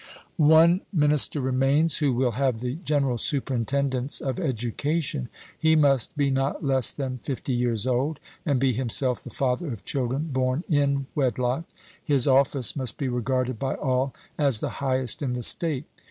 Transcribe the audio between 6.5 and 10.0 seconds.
less than fifty years old, and be himself the father of